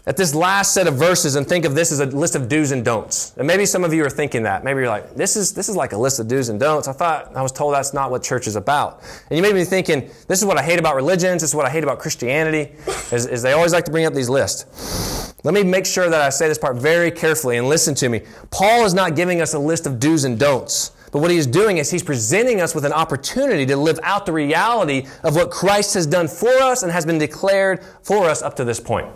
[0.06, 2.70] at this last set of verses and think of this as a list of do's
[2.70, 3.36] and don'ts.
[3.36, 4.62] And maybe some of you are thinking that.
[4.62, 6.86] Maybe you're like, this is, this is like a list of do's and don'ts.
[6.86, 9.02] I thought, I was told that's not what church is about.
[9.30, 11.66] And you may be thinking, this is what I hate about religions, this is what
[11.66, 12.72] I hate about Christianity,
[13.10, 15.34] is, is they always like to bring up these lists.
[15.42, 18.22] Let me make sure that I say this part very carefully and listen to me.
[18.50, 20.92] Paul is not giving us a list of do's and don'ts.
[21.12, 24.32] But what he's doing is he's presenting us with an opportunity to live out the
[24.32, 28.56] reality of what Christ has done for us and has been declared for us up
[28.56, 29.08] to this point.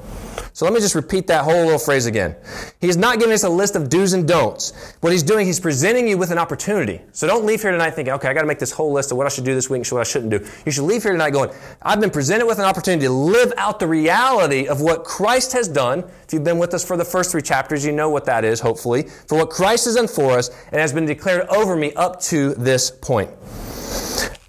[0.52, 2.34] So let me just repeat that whole little phrase again.
[2.80, 4.94] He's not giving us a list of do's and don'ts.
[5.00, 7.00] What he's doing, he's presenting you with an opportunity.
[7.12, 9.18] So don't leave here tonight thinking, okay, I got to make this whole list of
[9.18, 10.46] what I should do this week and what I shouldn't do.
[10.66, 11.50] You should leave here tonight going,
[11.82, 15.68] I've been presented with an opportunity to live out the reality of what Christ has
[15.68, 16.00] done.
[16.24, 18.60] If you've been with us for the first three chapters, you know what that is,
[18.60, 22.20] hopefully, for what Christ has done for us and has been declared over me up
[22.22, 23.30] to this point.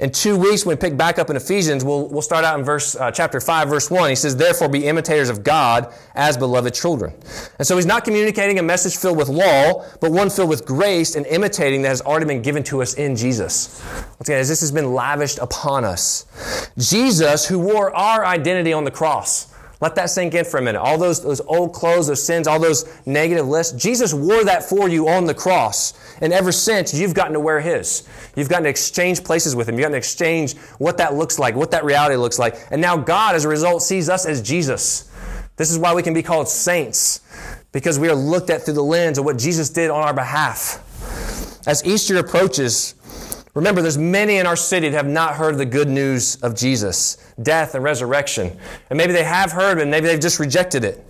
[0.02, 2.66] In two weeks, when we pick back up in Ephesians, we'll, we'll start out in
[2.66, 4.10] verse, uh, chapter 5, verse 1.
[4.10, 7.14] He says, Therefore be imitators of God as beloved children.
[7.60, 11.16] And so he's not communicating a message filled with law, but one filled with grace
[11.16, 13.80] and imitating that has already been given to us in Jesus.
[14.18, 16.26] Once again, as this has been lavished upon us.
[16.80, 19.51] Jesus, who wore our identity on the cross,
[19.82, 20.80] let that sink in for a minute.
[20.80, 24.88] All those, those old clothes, those sins, all those negative lists, Jesus wore that for
[24.88, 25.94] you on the cross.
[26.22, 28.08] And ever since, you've gotten to wear His.
[28.36, 29.76] You've gotten to exchange places with Him.
[29.76, 32.56] You've gotten to exchange what that looks like, what that reality looks like.
[32.70, 35.12] And now God, as a result, sees us as Jesus.
[35.56, 37.22] This is why we can be called saints,
[37.72, 40.88] because we are looked at through the lens of what Jesus did on our behalf.
[41.68, 42.96] As Easter approaches,
[43.54, 47.18] Remember, there's many in our city that have not heard the good news of Jesus,
[47.42, 48.58] death and resurrection.
[48.90, 51.06] And maybe they have heard, and maybe they've just rejected it.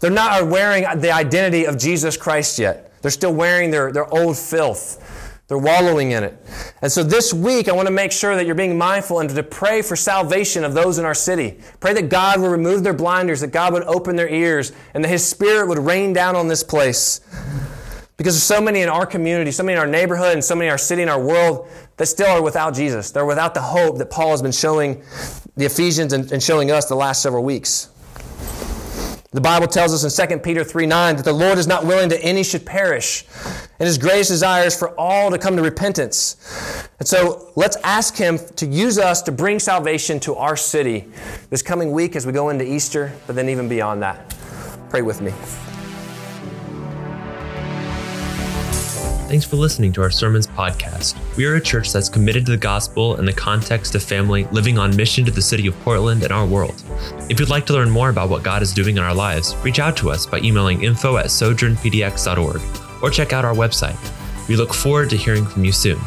[0.00, 2.90] They're not wearing the identity of Jesus Christ yet.
[3.02, 5.06] They're still wearing their, their old filth.
[5.48, 6.38] They're wallowing in it.
[6.80, 9.42] And so this week, I want to make sure that you're being mindful and to
[9.42, 11.58] pray for salvation of those in our city.
[11.80, 15.08] Pray that God will remove their blinders, that God would open their ears, and that
[15.08, 17.20] His Spirit would rain down on this place.
[18.20, 20.66] Because there's so many in our community, so many in our neighborhood, and so many
[20.66, 21.66] in our city in our world
[21.96, 23.10] that still are without Jesus.
[23.10, 25.02] They're without the hope that Paul has been showing
[25.56, 27.88] the Ephesians and, and showing us the last several weeks.
[29.30, 32.10] The Bible tells us in 2 Peter 3 9 that the Lord is not willing
[32.10, 33.24] that any should perish,
[33.78, 36.36] and his greatest desire is for all to come to repentance.
[36.98, 41.06] And so let's ask him to use us to bring salvation to our city
[41.48, 44.36] this coming week as we go into Easter, but then even beyond that.
[44.90, 45.32] Pray with me.
[49.30, 51.14] Thanks for listening to our Sermons podcast.
[51.36, 54.76] We are a church that's committed to the gospel in the context of family, living
[54.76, 56.82] on mission to the city of Portland and our world.
[57.28, 59.78] If you'd like to learn more about what God is doing in our lives, reach
[59.78, 62.60] out to us by emailing info at sojournpdx.org
[63.04, 63.96] or check out our website.
[64.48, 66.00] We look forward to hearing from you soon.